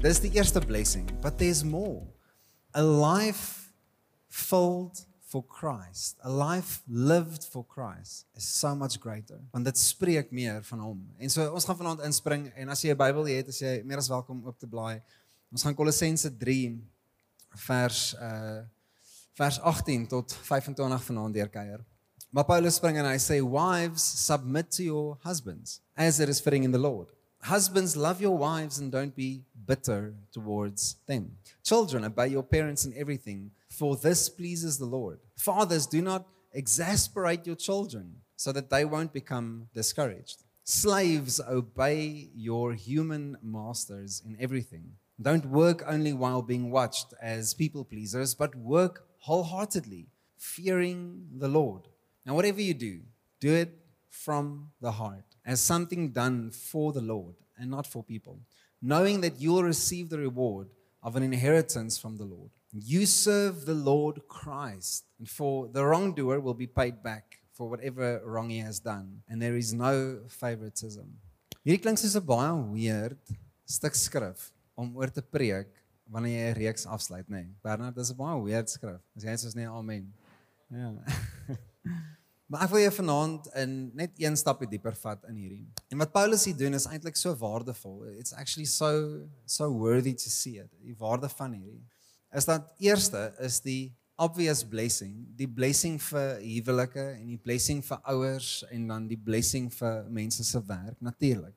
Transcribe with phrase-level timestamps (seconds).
[0.00, 2.06] Dis die eerste blessing, but there's more.
[2.72, 3.68] A life
[4.28, 4.96] filled
[5.28, 9.36] for Christ, a life lived for Christ is so much greater.
[9.52, 11.02] Want dit spreek meer van hom.
[11.20, 14.00] En so ons gaan vanaand inspring en as jy 'n Bybel het, as jy meer
[14.00, 15.02] as welkom oop te blaai.
[15.52, 16.80] Ons gaan Kolossense 3
[17.68, 18.64] vers uh
[19.36, 21.84] vers 18 tot 25 vanaand deurkuier.
[22.30, 26.64] Maar Paulus spring en hy sê wives submit to your husbands as it is fitting
[26.64, 27.19] in the Lord.
[27.42, 31.32] Husbands love your wives and don't be bitter towards them.
[31.64, 35.20] Children obey your parents in everything for this pleases the Lord.
[35.36, 40.42] Fathers, do not exasperate your children so that they won't become discouraged.
[40.64, 44.92] Slaves, obey your human masters in everything.
[45.22, 51.82] Don't work only while being watched as people pleasers, but work wholeheartedly, fearing the Lord.
[52.26, 53.00] Now, whatever you do,
[53.40, 53.78] do it
[54.08, 58.40] from the heart, as something done for the Lord and not for people,
[58.80, 60.68] knowing that you'll receive the reward
[61.02, 62.50] of an inheritance from the Lord.
[62.72, 68.22] You serve the Lord Christ, and for the wrongdoer will be paid back for whatever
[68.24, 71.18] wrong he has done, and there is no favoritism.
[71.66, 73.18] Hierdie klink soos 'n baie weird
[73.68, 75.68] stuk skrif om oor te preek
[76.08, 77.42] wanneer jy 'n reeks afsluit, nê.
[77.42, 77.54] Nee.
[77.62, 79.02] Bernard, dis 'n baie weird skrif.
[79.16, 80.12] As jy sê nee, amen.
[80.70, 80.94] Ja.
[82.50, 85.62] maar ek wil jou vanaand in net een stapie dieper vat in hierdie.
[85.94, 88.02] En wat Paulus hier doen is eintlik so waardevol.
[88.18, 90.70] It's actually so so worthy to see it.
[90.82, 91.84] Die waarde van hierdie
[92.34, 98.02] is dat eerste is die obvious blessing, die blessing vir huwelike en die blessing vir
[98.12, 101.54] ouers en dan die blessing vir mense se werk natuurlik.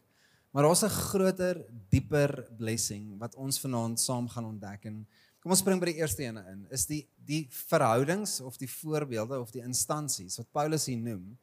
[0.54, 5.08] Maar daar's 'n groter, dieper blessing wat ons vanaand saam gaan ontdek en
[5.44, 6.62] kom ons spring by die eerste een in.
[6.72, 11.34] Is die die verhoudings of die voorbeelde of die instansies wat Paulus hier noem,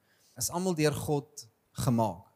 [0.40, 1.44] is almal deur God
[1.84, 2.26] gemaak.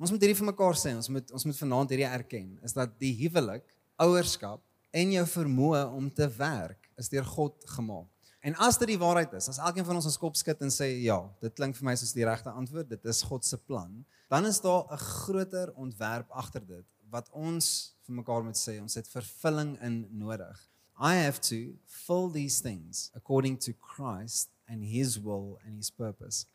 [0.00, 2.94] Ons moet hierdie vir mekaar sê, ons moet ons moet vanaand hierdie erken, is dat
[3.02, 3.66] die huwelik,
[4.00, 4.64] ouerskap
[4.96, 8.08] en jou vermoë om te werk is deur God gemaak.
[8.40, 10.88] En as dit die waarheid is, as elkeen van ons ons kop skud en sê
[11.04, 13.92] ja, dit klink vir my soos die regte antwoord, dit is God se plan,
[14.32, 18.94] dan is daar 'n groter ontwerp agter dit wat ons vir mekaar moet sê, ons
[18.94, 20.56] het vervulling in nodig.
[21.00, 26.46] I have to fill these things according to Christ and his will and his purpose.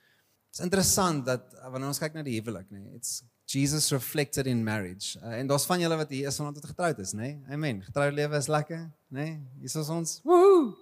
[0.51, 4.63] Dit's interessant dat wanneer ons kyk na die huwelik, nê, nee, it's Jesus reflected in
[4.63, 5.19] marriage.
[5.21, 7.33] Uh, en daar's van julle wat hier is vanaand wat getroud is, nê?
[7.33, 7.57] Nee?
[7.57, 7.81] Amen.
[7.85, 9.25] Getroud lewe is lekker, nê?
[9.25, 9.33] Nee?
[9.61, 10.19] Hier is ons.
[10.25, 10.73] Woehoe.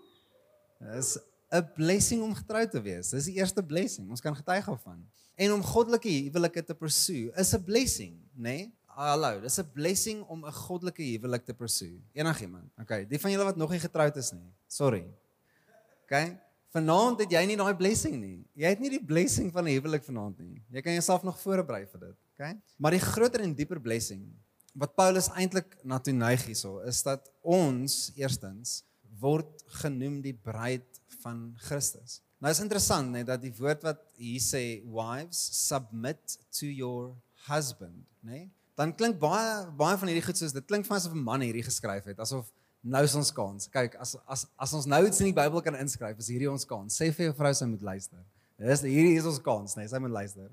[0.99, 1.17] Is
[1.53, 3.09] 'n blessing om getroud te wees.
[3.15, 4.09] Dis die eerste blessing.
[4.09, 5.03] Ons kan getuig daarvan.
[5.35, 8.41] En om goddelike huwelike te pursue is 'n blessing, nê?
[8.41, 8.71] Nee?
[8.93, 11.97] Hallo, dis 'n blessing om 'n goddelike huwelik te pursue.
[12.13, 12.69] Enigiemand.
[12.81, 14.53] Okay, die van julle wat nog nie getroud is nie.
[14.67, 15.07] Sorry.
[16.03, 16.37] Okay?
[16.69, 18.45] Vanaand het jy nie daai blessing nie.
[18.53, 20.61] Jy het nie die blessing van 'n huwelik vanaand nie.
[20.69, 22.15] Jy kan jouself nog voorberei vir dit.
[22.33, 22.61] Okay?
[22.77, 24.21] Maar die groter en dieper blessing
[24.73, 28.83] wat Paulus eintlik na toe neig hierso is dat ons eerstens
[29.19, 32.21] word genoem die bruid van Christus.
[32.37, 37.15] Nou is interessant net dat die woord wat hier sê wives submit to your
[37.47, 38.31] husband, né?
[38.31, 38.51] Nee?
[38.79, 41.41] Dan klink baie baie van hierdie goed soos dit klink vir my asof 'n man
[41.41, 42.51] hierdie geskryf het, asof
[42.83, 43.67] nou is ons kans.
[43.67, 46.65] Kyk, as as as ons nou iets in die Bybel kan inskryf, is hierdie ons
[46.65, 46.97] kans.
[46.97, 48.19] Sê vir jou vrou sy moet luister.
[48.57, 49.75] Dis hierdie is ons kans?
[49.75, 50.49] Nee, sy moet luister.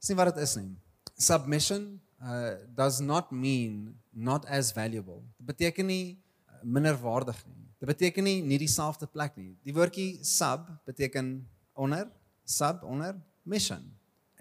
[0.00, 0.76] Sien wat dit is nie
[1.16, 5.22] submission uh, does not mean not as valuable.
[5.38, 6.18] Dit beteken nie
[6.48, 7.66] uh, minderwaardig nie.
[7.78, 9.54] Dit beteken nie nie dieselfde plek nie.
[9.64, 11.36] Die woordjie sub beteken
[11.74, 12.08] onder,
[12.44, 13.84] sub onder, mission.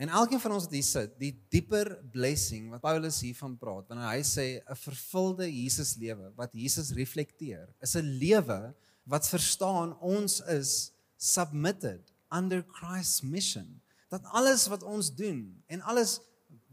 [0.01, 4.09] En elkeen van ons wat hier sit, die dieper blessing wat Paulus hiervan praat, wanneer
[4.09, 8.73] hy sê 'n vervulde Jesus lewe wat Jesus reflekteer, is 'n lewe
[9.05, 13.81] wat verstaan ons is submitted under Christ's mission.
[14.09, 16.19] Dat alles wat ons doen en alles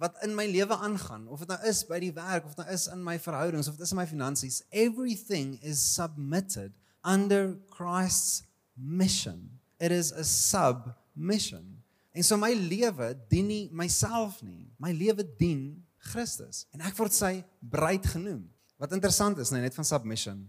[0.00, 2.72] wat in my lewe aangaan of dit nou is by die werk of dit nou
[2.72, 6.72] is in my verhoudings of dit is in my finansies everything is submitted
[7.04, 8.42] under Christ's
[8.74, 11.79] mission it is a submission
[12.16, 14.66] en so my lewe dien nie myself nie.
[14.82, 15.78] My lewe dien
[16.10, 16.64] Christus.
[16.74, 18.42] En ek word sy bruid genoem.
[18.80, 20.40] Wat interessant is net van submission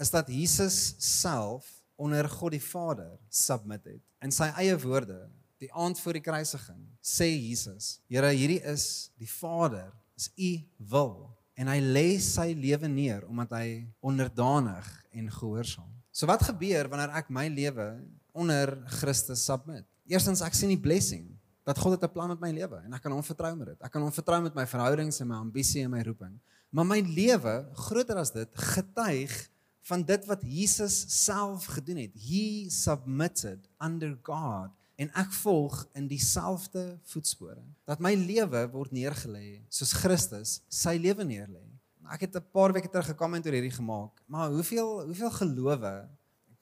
[0.00, 1.68] is dat Jesus self
[2.00, 4.02] onder God die Vader submit het.
[4.24, 5.20] In sy eie woorde
[5.62, 10.50] die aand voor die kruisiging sê Jesus, Here, hierdie is die Vader, is u
[10.90, 11.30] wil.
[11.54, 13.68] En hy lê sy lewe neer omdat hy
[14.02, 15.90] onderdanig en gehoorsaam.
[16.14, 17.86] So wat gebeur wanneer ek my lewe
[18.34, 19.86] onder Christus submit?
[20.10, 21.26] Eerstens ek sien die blessing
[21.64, 23.82] dat God het 'n plan met my lewe en ek kan hom vertrou met dit.
[23.82, 26.38] Ek kan hom vertrou met my verhoudings en my ambisie en my roeping.
[26.70, 29.50] Maar my lewe, groter as dit, getuig
[29.82, 32.12] van dit wat Jesus self gedoen het.
[32.14, 39.62] He submitted under God en ek volg in dieselfde voetspore dat my lewe word neergelê
[39.68, 41.74] soos Christus sy lewe neerlê
[42.12, 44.20] Ek het 'n paar weke terug gekom en oor hierdie gemaak.
[44.26, 46.08] Maar hoeveel hoeveel gelowe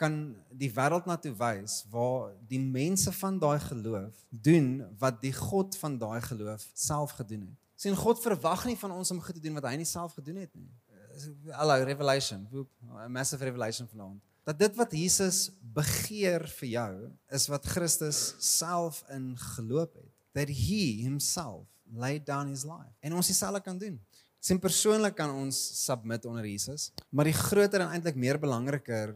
[0.02, 0.18] kan
[0.50, 4.68] die wêreld na toe wys waar die mense van daai geloof doen
[4.98, 7.58] wat die God van daai geloof self gedoen het.
[7.82, 10.42] Sien God verwag nie van ons om goed te doen wat hy nie self gedoen
[10.42, 10.70] het nie.
[11.52, 14.20] Hallo revelation, 'n massive revelation vanaand.
[14.44, 20.10] Dat dit wat Jesus begeer vir jou is wat Christus self in geloop het.
[20.32, 22.94] That he himself laid down his life.
[23.00, 24.00] En ons dieselfde kan doen.
[24.42, 29.14] Sien persoonlik kan ons submit onder Jesus, maar die groter en eintlik meer belangriker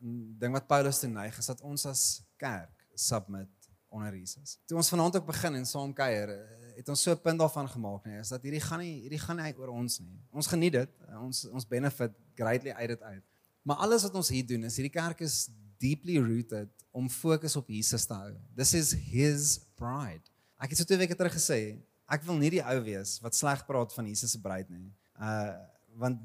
[0.00, 2.02] ding wat Paulus te neig is dat ons as
[2.40, 3.50] kerk submit
[3.88, 4.58] onder Jesus.
[4.66, 6.32] Toe ons vanaand ook begin en saam kuier,
[6.76, 9.36] het ons so 'n punt daarvan gemaak nie, is dat hierdie gaan nie hierdie gaan
[9.36, 10.18] nie oor ons nie.
[10.30, 10.90] Ons geniet dit,
[11.20, 13.24] ons ons benefit greatly uit dit uit.
[13.62, 15.48] Maar alles wat ons hier doen is hierdie kerk is
[15.78, 18.34] deeply rooted om fokus op Jesus te hou.
[18.56, 20.24] This is his bride.
[20.58, 21.78] Ek het so twee weke terug gesê,
[22.08, 24.92] ek wil nie die ou wees wat sleg praat van Jesus se bruid nie.
[25.18, 25.56] Uh
[25.96, 26.20] want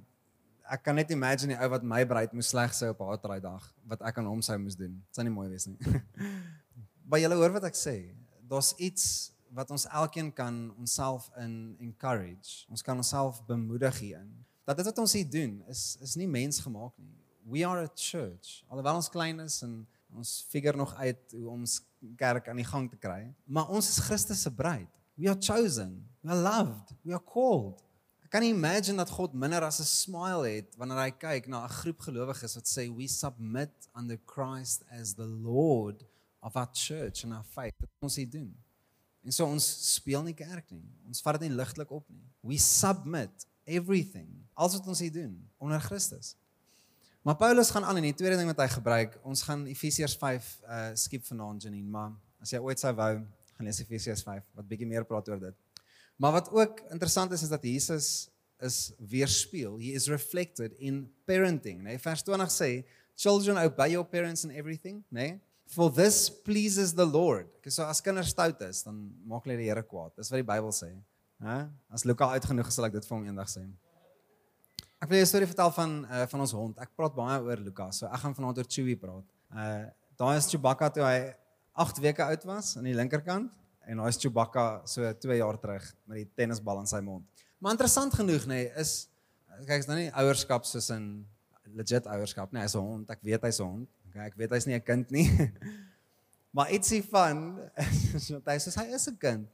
[0.72, 3.42] ek kan net imagine die ou wat my bruid moes sleg sê op haar traai
[3.44, 4.94] dag wat ek aan hom sou moes doen.
[4.96, 5.78] Dit sou nie mooi wees nie.
[7.12, 7.96] Maar julle hoor wat ek sê.
[8.48, 9.06] Daar's iets
[9.52, 12.64] wat ons elkeen kan onsself in encourage.
[12.72, 14.30] Ons kan onsself bemoedig hierin.
[14.64, 17.18] Dat dit wat ons hier doen is is nie mensgemaak nie.
[17.44, 18.62] We are a church.
[18.70, 19.82] Alhoewel ons klein is en
[20.16, 21.82] ons figure nog uit hoe ons
[22.16, 24.90] kerk aan die gang te kry, maar ons is Christus se bruid.
[25.20, 26.00] We are chosen.
[26.22, 26.96] We are loved.
[27.04, 27.84] We are called.
[28.32, 32.00] Kan imagine dat God minder as 'n smile het wanneer hy kyk na 'n groep
[32.00, 36.06] gelowiges wat sê we submit under Christ as the Lord
[36.40, 37.76] of our church and our faith.
[37.80, 38.56] Dit ons hier doen.
[39.24, 40.88] En so ons speel nie kerk nie.
[41.08, 42.24] Ons vat dit nie ligtelik op nie.
[42.40, 44.30] We submit everything.
[44.54, 46.36] Alles wat ons hier doen onder Christus.
[47.22, 49.20] Maar Paulus gaan aan in die tweede ding wat hy gebruik.
[49.24, 53.12] Ons gaan Efesiërs 5 uh skiep vanaand Janine, maar as jy ooit sou wou,
[53.54, 55.56] gaan lees Efesiërs 5 wat bietjie meer praat oor dit.
[56.22, 58.30] Maar wat ook interessant is is dat Jesus
[58.60, 59.78] is weerspieël.
[59.78, 61.84] He is reflected in parenting, né?
[61.84, 62.86] Nee, vers 20 sê,
[63.16, 65.22] "Children obey your parents in everything," né?
[65.22, 65.40] Nee?
[65.66, 67.48] For this pleases the Lord.
[67.58, 70.12] Okay, so as kinders stout is, dan maak hulle die Here kwaad.
[70.16, 70.92] Dis wat die Bybel sê.
[71.42, 71.70] Hæ?
[71.90, 73.64] As Luka uitgenoeg is, sal ek dit vir hom eendag sê.
[75.02, 76.78] Ek wil 'n storie vertel van uh, van ons hond.
[76.78, 79.26] Ek praat baie oor Luka, so ek gaan vanaand oor Chewie praat.
[79.50, 81.34] Uh daai is Chewbacca toe hy
[81.74, 83.50] 8 weke oud was aan die linkerkant
[83.88, 87.26] en daai is Chewbacca so 2 jaar terug met die tennisbal in sy mond.
[87.60, 89.08] Maar interessant genoeg nê, nee, is
[89.66, 91.06] kyk, is nou nie ouerskap soos in
[91.78, 92.62] legit ouerskap nie.
[92.62, 93.10] Hy's 'n hond.
[93.10, 93.90] Ek weet hy's 'n hond.
[94.10, 95.28] Okay, ek weet hy's nie 'n kind nie.
[96.56, 97.60] maar ietsie van
[98.34, 99.48] want hy sê hy is 'n kind.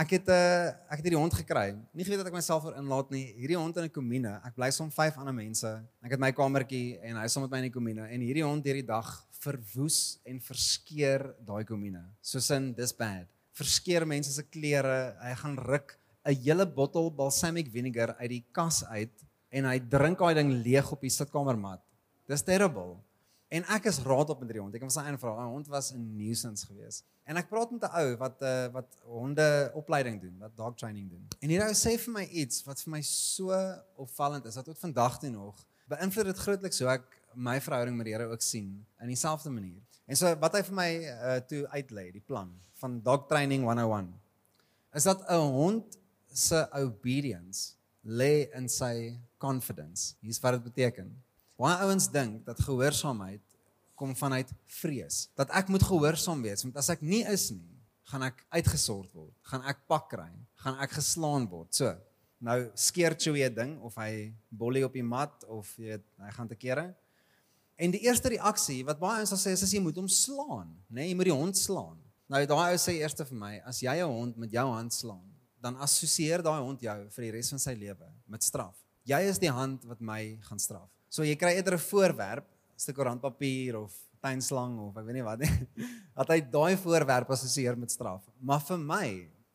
[0.00, 1.76] Ek het 'n uh, ek het hierdie hond gekry.
[1.92, 3.34] Nie geweet dat ek myself voor inlaat nie.
[3.36, 4.40] Hierdie hond in 'n komune.
[4.46, 5.68] Ek bly som vyf ander mense.
[6.00, 8.64] Ek het my kamertjie en hy saam met my in die komune en hierdie hond
[8.64, 12.02] hierdie dag verwoes en verskeer daai komune.
[12.22, 13.26] Soos in this bad.
[13.52, 15.16] Verskeer mense se klere.
[15.20, 19.12] Hy gaan ruk 'n hele bottel balsamic vinegar uit die kas uit
[19.50, 21.82] en hy drink daai ding leeg op die sitkamermat.
[22.26, 22.96] Dis terrible.
[23.50, 24.74] En ek is raad op met die hond.
[24.78, 27.04] Ek het sy aanvra, 'n hond was 'n nuisance geweest.
[27.26, 31.10] En ek praat met 'n ou wat uh, wat honde opleiding doen, wat dog training
[31.10, 31.26] doen.
[31.40, 33.50] En hierdie ou sê vir my iets wat vir my so
[33.96, 38.06] opvallend is, dat tot vandag toe nog beïnvloed dit grootliks hoe ek my verhouding met
[38.06, 39.82] die Here ook sien in dieselfde manier.
[40.06, 44.14] En so wat hy vir my uh, toe uitlei, die plan van dog training 101
[44.94, 45.98] is dat 'n hond
[46.32, 50.14] se obedience lê in sy confidence.
[50.20, 51.10] Hier's wat dit beteken.
[51.60, 53.42] Baie ouens dink dat gehoorsaamheid
[54.00, 54.48] kom vanuit
[54.80, 55.26] vrees.
[55.36, 57.74] Dat ek moet gehoorsaam wees, want as ek nie is nie,
[58.08, 60.30] gaan ek uitgesort word, gaan ek pak kry,
[60.64, 61.68] gaan ek geslaan word.
[61.76, 61.92] So,
[62.40, 66.48] nou skeer 'n ding of hy bollie op die mat of jy weet, hy gaan
[66.48, 66.94] te kere.
[67.76, 70.68] En die eerste reaksie wat baie ouens sal sê is as jy moet hom slaan,
[70.88, 71.98] nê, nee, jy moet die hond slaan.
[72.28, 75.28] Nou daai ou sê eers vir my, as jy 'n hond met jou hand slaan,
[75.60, 78.76] dan assosieer daai hond jou vir die res van sy lewe met straf.
[79.04, 80.90] Jy is die hand wat my gaan straf.
[81.10, 85.26] So jy kry eerder 'n voorwerp, 'n stuk koerantpapier of tuinslang of ek weet nie
[85.26, 85.50] wat nie.
[86.18, 88.22] Dat hy daai voorwerp assosieer met straf.
[88.38, 89.06] Maar vir my,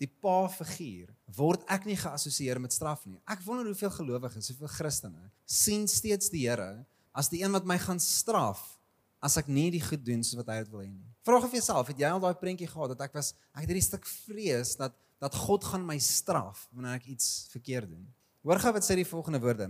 [0.02, 3.22] die pa figuur, word ek nie geassosieer met straf nie.
[3.30, 6.86] Ek wonder hoeveel gelowiges, hoeveel Christene sien steeds die Here
[7.16, 8.76] as die een wat my gaan straf
[9.24, 11.14] as ek nie die goed doen soos wat hy dit wil hê nie.
[11.26, 13.88] Vra of jouself, het jy al daai prentjie gehad dat ek was ek het hierdie
[13.88, 18.04] stuk vrees dat dat God gaan my straf wanneer ek iets verkeerd doen.
[18.44, 19.70] Hoor gou wat sê die volgende woorde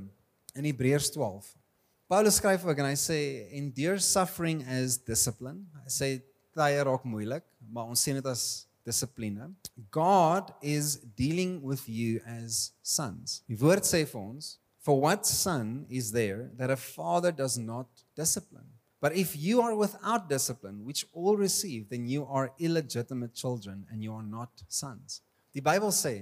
[0.57, 1.53] in Hebreërs 12
[2.07, 3.19] Paulus skryf ook en hy sê
[3.57, 5.63] endure suffering as discipline.
[5.81, 6.09] Hy sê
[6.53, 9.47] tye raak moeilik, maar ons sien dit as dissipline.
[9.89, 13.41] God is dealing with you as sons.
[13.49, 17.89] Die woord sê vir ons, for what son is there that a father does not
[18.13, 18.69] discipline?
[19.01, 24.03] But if you are without discipline, which all receive, then you are illegitimate children and
[24.03, 25.23] you are not sons.
[25.57, 26.21] Die Bybel sê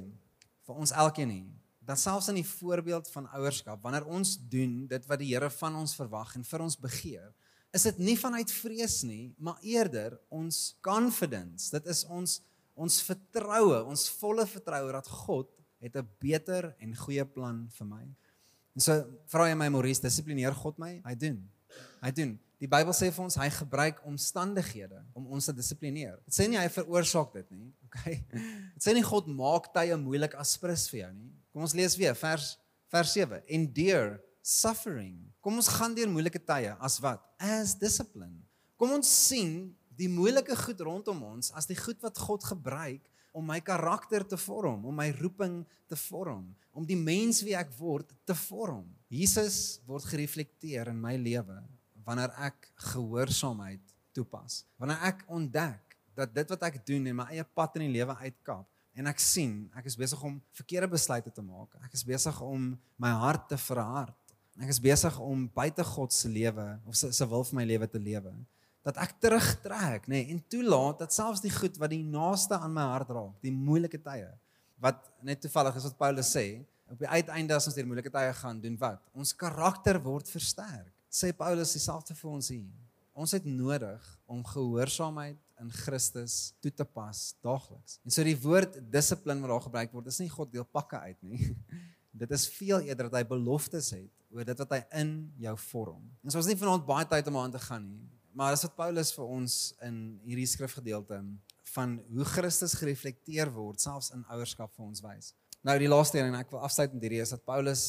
[0.64, 1.52] vir ons elkeen hier,
[1.86, 5.76] dat selfs in die voorbeeld van ouerskap, wanneer ons doen dit wat die Here van
[5.76, 7.30] ons verwag en vir ons begeer,
[7.74, 11.72] is dit nie vanuit vrees nie, maar eerder ons confidence.
[11.74, 12.42] Dit is ons
[12.74, 15.50] ons vertroue, ons volle vertroue dat God
[15.84, 18.04] het 'n beter en goeie plan vir my.
[18.76, 18.94] En so
[19.28, 21.02] vra jy my Maurice, dissiplineer God my?
[21.06, 21.52] Hy doen.
[22.02, 22.40] Hy doen.
[22.60, 26.18] Die Bybel sê vir ons hy gebruik omstandighede om ons te dissiplineer.
[26.26, 28.24] Dit sê nie hy veroorsaak dit nie, okay?
[28.74, 31.32] Dit sê nie God maak tye moeilik as prins vir jou nie.
[31.54, 32.56] Kom ons lees weer vers
[32.94, 33.40] vers 7.
[33.54, 35.16] Endure suffering.
[35.42, 37.22] Kom ons gaan deur moeilike tye as wat?
[37.42, 38.42] As discipline.
[38.78, 43.46] Kom ons sien die moeilike goed rondom ons as die goed wat God gebruik om
[43.50, 48.10] my karakter te vorm, om my roeping te vorm, om die mens wie ek word
[48.26, 48.86] te vorm.
[49.10, 51.62] Jesus word gereflekteer in my lewe
[52.04, 54.64] wanneer ek gehoorsaamheid toepas.
[54.82, 58.18] Wanneer ek ontdek dat dit wat ek doen en my eie pad in die lewe
[58.22, 61.74] uitkap en ek sien ek is besig om verkeerde besluite te maak.
[61.86, 64.18] Ek is besig om my hart te verhard.
[64.62, 67.90] Ek is besig om buite God se lewe of se se wil vir my lewe
[67.90, 68.34] te lewe.
[68.84, 72.74] Dat ek terugtrek, nê, nee, en toelaat dat selfs die goed wat die naaste aan
[72.76, 74.30] my hart raak, die moeilike tye
[74.84, 76.48] wat net toevallig is wat Paulus sê,
[76.92, 79.00] op die uiteinde as ons deur moeilike tye gaan, doen wat?
[79.16, 82.70] Ons karakter word versterk sê Paulus dieselfde vir ons hier.
[83.14, 88.00] Ons het nodig om gehoorsaamheid in Christus toe te pas daagliks.
[88.04, 91.20] En so die woord dissipline wat daar gebruik word, is nie God deel pakke uit
[91.22, 91.54] nie.
[92.24, 96.04] Dit is veel eerder dat hy beloftes het oor dit wat hy in jou vorm.
[96.22, 98.06] En so is nie vanaand baie tyd om aan te gaan nie,
[98.38, 101.20] maar dis wat Paulus vir ons in hierdie skrifgedeelte
[101.74, 105.34] van hoe Christus gereflekteer word selfs in ouerskap vir ons wys.
[105.66, 107.86] Nou die laaste een en ek wil afsluit met hierdie is dat Paulus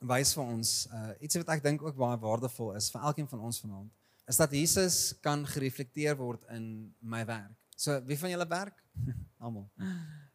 [0.00, 3.42] wys vir ons uh iets wat ek dink ook baie waardevol is vir elkeen van
[3.46, 3.90] ons vanaand
[4.32, 7.52] is dat Jesus kan gereflekteer word in my werk.
[7.76, 8.78] So wie van julle werk?
[9.44, 9.66] Almal.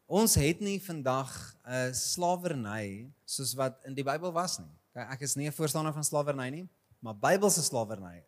[0.06, 1.32] Ons het nie vandag
[1.66, 4.70] 'n uh, slawerny soos wat in die Bybel was nie.
[4.92, 6.66] Okay, ek is nie 'n voorstander van slawerny nie,
[7.02, 8.22] maar Bybelse slawerny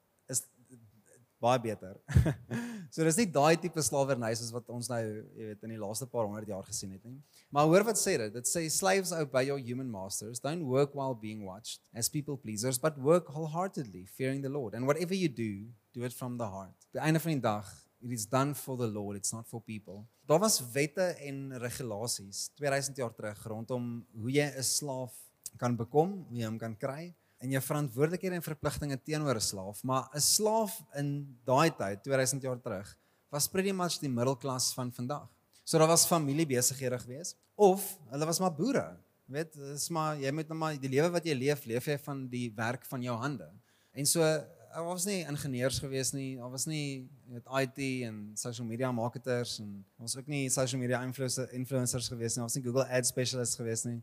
[1.40, 1.96] baie beter.
[2.92, 6.08] so dis nie daai tipe slawerny soos wat ons nou, jy weet, in die laaste
[6.10, 7.18] paar honderd jaar gesien het nie.
[7.54, 8.34] Maar hoor wat sê dit?
[8.34, 12.78] Dit sê slaves obey your human masters, don't work while being watched as people pleasers,
[12.80, 14.76] but work wholeheartedly, fearing the Lord.
[14.76, 16.76] And whatever you do, do it from the heart.
[16.92, 17.70] By einde van die dag,
[18.00, 20.04] it is done for the Lord, it's not for people.
[20.28, 25.16] Daar was wette en regulasies 2000 jaar terug rondom hoe jy 'n slaaf
[25.58, 29.82] kan bekom, hoe jy hom kan kry en jou verantwoordelikhede en verpligtinge teenoor 'n slaaf,
[29.82, 32.96] maar 'n slaaf in daai tyd, 2000 jaar terug,
[33.30, 35.28] was pretty much die middelklas van vandag.
[35.64, 38.96] So daar was familiebesighede gewees of hulle was maar boere.
[39.26, 41.98] Jy weet, dis maar jy moet nou maar die lewe wat jy leef, leef jy
[41.98, 43.48] van die werk van jou hande.
[43.92, 48.66] En so daar was nie ingenieurs gewees nie, daar was nie weet IT en social
[48.66, 53.08] media marketers en was ook nie social media influencers gewees nie, was nie Google Ads
[53.08, 54.00] specialists gewees nie.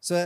[0.00, 0.18] So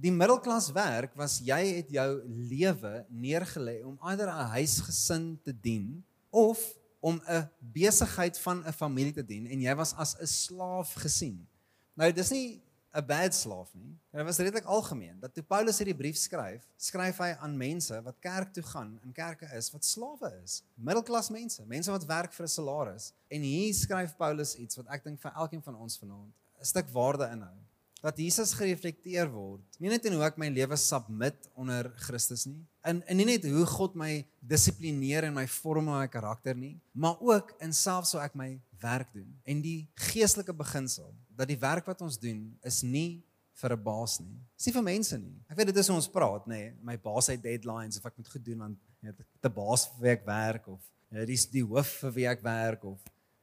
[0.00, 6.04] die middelklas werk was jy het jou lewe neergelê om either 'n huisgesin te dien
[6.30, 6.58] of
[7.00, 11.46] om 'n besigheid van 'n familie te dien en jy was as 'n slaaf gesien.
[11.94, 12.62] Nou dis nie
[12.94, 13.98] 'n bad slaaf nie.
[14.10, 18.18] Dit was redelik algemeen dat toe Paulus hierdie brief skryf, skryf hy aan mense wat
[18.18, 20.62] kerk toe gaan en kerke is wat slawe is.
[20.74, 23.12] Middelklas mense, mense wat werk vir 'n salaris.
[23.28, 26.88] En hier skryf Paulus iets wat ek dink vir elkeen van ons vanaand 'n stuk
[26.88, 27.71] waarde inhou
[28.02, 29.62] dat Jesus gereflekteer word.
[29.78, 33.46] Nie net in hoe ek my lewe submit onder Christus nie, in in nie net
[33.46, 38.22] hoe God my dissiplineer en my vorm my karakter nie, maar ook in selfs hoe
[38.24, 38.50] ek my
[38.82, 39.28] werk doen.
[39.46, 43.22] En die geestelike beginsel dat die werk wat ons doen is nie
[43.62, 44.38] vir 'n baas nie.
[44.56, 45.36] Dis nie vir mense nie.
[45.48, 46.54] Ek weet dit is ons praat, nê.
[46.54, 49.86] Nee, my baas het deadlines of ek moet goed doen want jy weet, 'n baas
[49.86, 50.80] vir wie ek werk of
[51.12, 53.00] jy dis die hoof vir wie ek werk of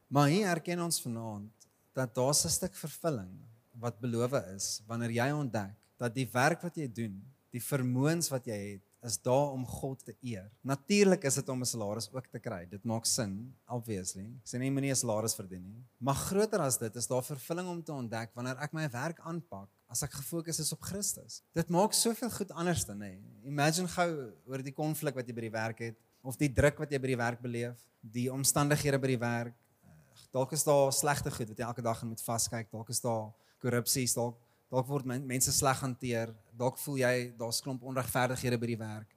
[0.09, 3.33] maar hier erken ons vanaand dat daar 'n stuk vervulling
[3.79, 7.17] wat beloof is wanneer jy ontdek dat die werk wat jy doen,
[7.51, 10.49] die vermoëns wat jy het, is daar om God te eer.
[10.67, 12.65] Natuurlik is dit om 'n salaris ook te kry.
[12.69, 14.23] Dit maak sin, obviously.
[14.23, 15.83] Ek sê nie moenie 'n salaris verdien nie.
[15.99, 19.69] Maar groter as dit is daar vervulling om te ontdek wanneer ek my werk aanpak
[19.87, 21.41] as ek gefokus is op Christus.
[21.53, 23.19] Dit maak soveel goed anders dan nê.
[23.43, 26.91] Imagine gou oor die konflik wat jy by die werk het of die druk wat
[26.91, 29.55] jy by die werk beleef, die omstandighede by die werk.
[30.31, 32.69] Dalk is daar slegte goed wat jy elke dag moet vaskyk.
[32.71, 33.31] Dalk is daar
[33.61, 34.37] korrupsie, dalk
[34.69, 39.15] dalk word mense sleg hanteer, dalk voel jy daar's klomp onregverdighede by die werk.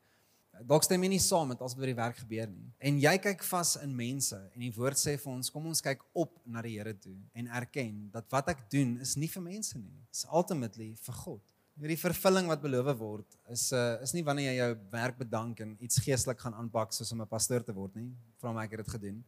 [0.69, 2.69] Dalk stem jy nie saam met wat by die werk gebeur nie.
[2.85, 6.05] En jy kyk vas in mense en die woord sê vir ons, kom ons kyk
[6.13, 9.81] op na die Here toe en erken dat wat ek doen is nie vir mense
[9.81, 9.97] nie.
[10.13, 11.41] It's ultimately vir God.
[11.81, 15.73] Hierdie vervulling wat beloof word is uh, is nie wanneer jy jou werk bedank en
[15.81, 18.13] iets geestelik gaan aanpak soos om 'n pastoor te word nie.
[18.41, 19.25] Vra my ek het dit gedoen.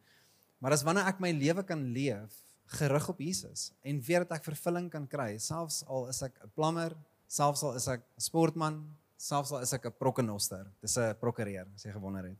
[0.61, 4.44] Maar as wanneer ek my lewe kan leef gerig op Jesus en weet dat ek
[4.44, 6.97] vervulling kan kry selfs al is ek 'n plammer
[7.35, 8.76] selfs al is ek 'n sportman,
[9.16, 10.66] selfs al is ek 'n prokkenoster.
[10.80, 12.38] Dis 'n prokureur, as jy gewonder het.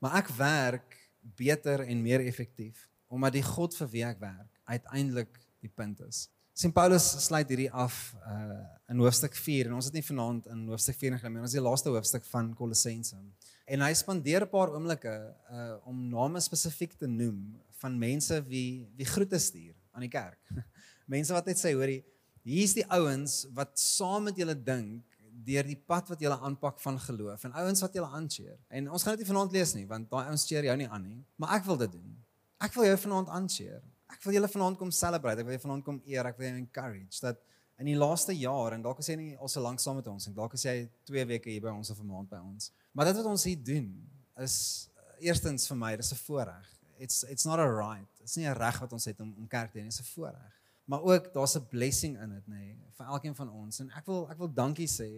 [0.00, 0.96] Maar ek werk
[1.36, 6.30] beter en meer effektief omdat die God vir wie ek werk uiteindelik die punt is.
[6.54, 10.68] Sint Paulus sluit hierdie af uh in hoofstuk 4 en ons het nie vanaand in
[10.68, 13.16] hoofstuk 4 gegaan nie, ons is die laaste hoofstuk van Kolossense.
[13.66, 18.88] En hy spandeer 'n paar oomblikke uh om name spesifiek te noem van mense wie
[18.98, 20.40] wie groete stuur aan die kerk.
[21.14, 22.00] mense wat net sê, hoorie,
[22.46, 25.04] hier's die ouens wat saam met julle dink
[25.42, 28.58] deur die pad wat julle aanpak van geloof en ouens wat julle aancheer.
[28.70, 31.06] En ons gaan dit nie vanaand lees nie want daai ouens cheer jou nie aan
[31.06, 32.12] nie, maar ek wil dit doen.
[32.62, 33.80] Ek wil jou vanaand aancheer.
[34.12, 35.40] Ek wil julle vanaand kom celebrate.
[35.40, 36.28] Ek wil julle vanaand kom eer.
[36.28, 37.40] Ek wil jou encourage dat
[37.80, 40.28] in die laaste jaar en dalk as jy nie al so lank saam met ons
[40.28, 40.76] en dalk as jy
[41.08, 42.70] 2 weke hier by ons of 'n maand by ons.
[42.92, 43.88] Maar dit wat ons hier doen
[44.38, 46.68] is eerstens vir my, dis 'n voorreg.
[47.02, 48.08] It's it's not a right.
[48.20, 50.52] Dit's nie 'n reg wat ons het om om kerk te doen, dis 'n voorreg.
[50.84, 53.80] Maar ook daar's 'n blessing in dit, nê, nee, vir elkeen van ons.
[53.80, 55.10] En ek wil ek wil dankie sê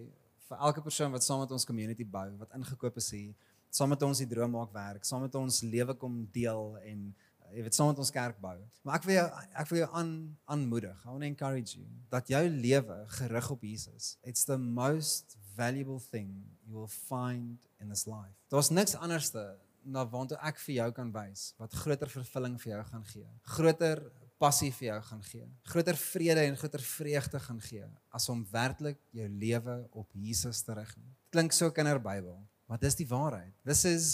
[0.49, 3.35] vir elke persoon wat saam met ons community bou, wat ingekoop is hier,
[3.71, 7.15] saam met ons die droom maak werk, saam met ons lewe kom deel en
[7.55, 8.57] jy weet saam met ons kerk bou.
[8.83, 9.27] Maar ek wil jou
[9.63, 10.11] ek wil jou aan
[10.45, 11.05] aanmoedig.
[11.05, 14.17] I want to encourage you dat jou lewe gerig op Jesus.
[14.23, 18.35] It's the most valuable thing you will find in this life.
[18.49, 22.83] Daar's niks anderste na waartoe ek vir jou kan wys wat groter vervulling vir jou
[22.91, 23.29] gaan gee.
[23.57, 24.03] Groter
[24.41, 25.47] passie vir jou gaan gee.
[25.73, 30.77] Groter vrede en groter vreugde gaan gee as om werklik jou lewe op Jesus te
[30.77, 30.93] rig.
[31.33, 32.37] Klink so kinderbybel,
[32.69, 33.55] maar dis die waarheid.
[33.65, 34.13] This is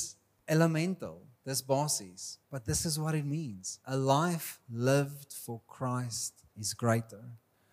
[0.51, 1.23] elemental.
[1.45, 3.79] Dis basies, but this is what it means.
[3.89, 7.25] A life lived for Christ is greater.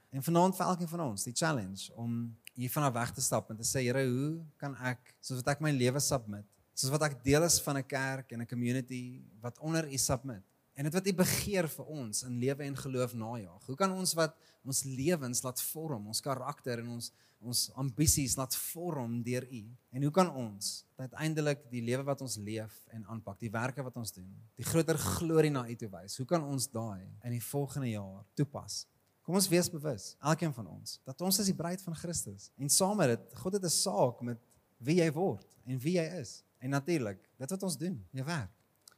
[0.10, 2.14] En vanaand vir elkeen van ons, die challenge om
[2.58, 5.66] hier vanaf weg te stap en te sê, Here, hoe kan ek soos wat ek
[5.66, 6.48] my lewe submit,
[6.78, 10.44] soos wat ek deel is van 'n kerk en 'n community wat onder U submit.
[10.76, 13.66] En dit wat U begeer vir ons in lewe en geloof najaag.
[13.66, 17.12] Hoe kan ons wat ons lewens laat vorm, ons karakter en ons
[17.46, 19.62] ons ambisies laat vorm deur U.
[19.94, 23.98] En hoe kan ons uiteindelik die lewe wat ons leef en aanpak, die werke wat
[24.00, 26.18] ons doen, die groter glorie na U toe wys?
[26.18, 28.86] Hoe kan ons daai in die volgende jaar toepas?
[29.28, 32.50] Kom ons wees bewus, elkeen van ons, dat ons is die bruid van Christus.
[32.58, 34.40] En saam met dit, God het 'n saak met
[34.80, 36.44] wie jy word en wie jy is.
[36.64, 38.54] En natuurlik, dit wat ons doen, jou werk.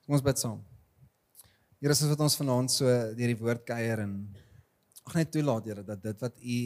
[0.06, 0.60] Kom ons bid saam.
[1.80, 4.14] Here, as wat ons vanaand so deur die woord kuier en
[5.08, 6.60] ag net toelaat, Here, dat dit wat U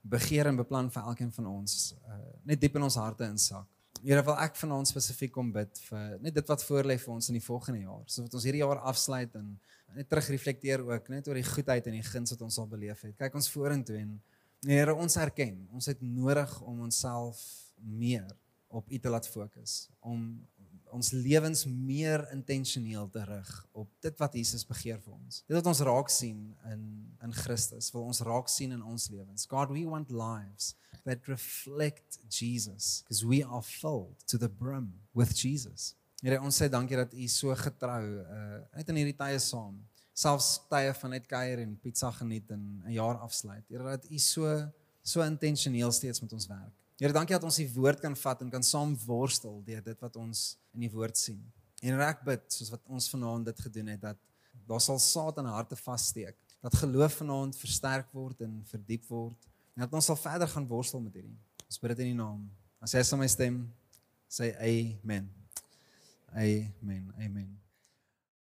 [0.00, 2.16] begeer en beplan vir elkeen van ons uh,
[2.48, 3.68] net diep in ons harte insak.
[4.00, 7.28] Here wil ek vanaand spesifiek kom bid vir net dit wat voor lê vir ons
[7.28, 8.04] in die volgende jaar.
[8.08, 9.50] So wat ons hierdie jaar afsluit en
[9.96, 13.16] net terugreflekteer ook net oor die goedheid en die guns wat ons al beleef het.
[13.20, 14.18] Kyk ons vorentoe en
[14.60, 17.38] Here ons erken, ons het nodig om onsself
[17.80, 18.28] meer
[18.70, 20.40] op U te laat fokus om
[20.90, 25.42] ons lewens meer intentioneel te rig op dit wat Jesus begeer vir ons.
[25.46, 26.84] Dit wat ons raak sien in
[27.20, 29.44] in Christus, wil ons raak sien in ons lewens.
[29.50, 30.72] God, we want lives
[31.04, 35.94] that reflect Jesus because we are filled to the brim with Jesus.
[36.22, 39.78] Here, ons sê dankie dat U so getrou uh net in hierdie tye saam,
[40.16, 43.64] selfs tye van net kuier en pizza geniet en 'n jaar afsluit.
[43.68, 44.48] Here, dat U so
[45.02, 46.74] so intentioneel steeds met ons werk.
[47.00, 50.16] Here, dankie dat ons die woord kan vat en kan saam worstel deur dit wat
[50.20, 50.40] ons
[50.76, 51.38] in die woord sien.
[51.80, 54.18] En ek bid soos wat ons vanaand dit gedoen het dat
[54.68, 56.36] daar sal saad in harte vassteek.
[56.60, 61.00] Dat geloof vanaand versterk word en verdiep word en dat ons sal verder gaan worstel
[61.00, 61.38] met hierdie.
[61.64, 62.44] Ons bid dit in die naam.
[62.84, 63.58] As jy saam met my stem
[64.28, 65.32] sê amen.
[66.36, 67.08] Amen.
[67.16, 67.48] Amen.